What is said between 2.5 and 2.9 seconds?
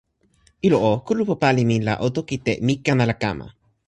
"mi